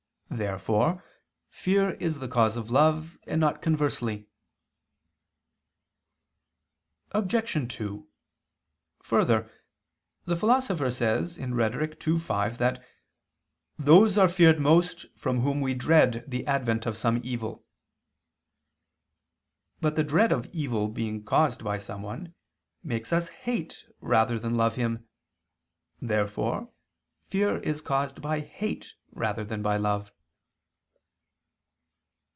[0.33, 1.03] Therefore
[1.49, 4.27] fear is the cause of love, and not conversely.
[7.11, 7.75] Obj.
[7.75, 8.07] 2:
[9.03, 9.51] Further,
[10.23, 12.07] the Philosopher says (Rhet.
[12.07, 12.81] ii, 5) that
[13.77, 17.65] "those are feared most from whom we dread the advent of some evil."
[19.81, 22.33] But the dread of evil being caused by someone,
[22.81, 25.09] makes us hate rather than love him.
[26.01, 26.71] Therefore
[27.27, 30.09] fear is caused by hate rather than by love.